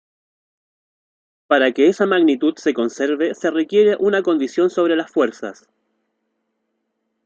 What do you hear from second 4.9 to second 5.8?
las fuerzas.